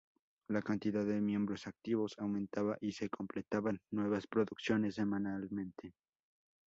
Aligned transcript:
La 0.47 0.63
cantidad 0.63 1.05
de 1.05 1.21
miembros 1.21 1.67
activos 1.67 2.15
aumentaba, 2.17 2.75
y 2.81 2.91
se 2.93 3.07
completaban 3.09 3.79
nuevas 3.91 4.25
producciones 4.25 4.95
semanalmente. 4.95 5.93